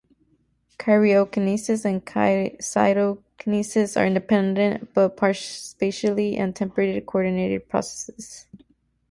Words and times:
Karyokinesis 0.79 1.85
and 1.85 2.03
cytokinesis 2.07 3.95
are 4.01 4.07
independent 4.07 4.91
but 4.95 5.35
spatially 5.35 6.37
and 6.37 6.55
temporally 6.55 6.99
coordinated 7.01 7.69
processes. 7.69 8.47